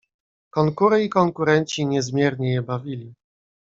[0.49, 3.13] "Konkury i konkurenci niezmiernie je bawili."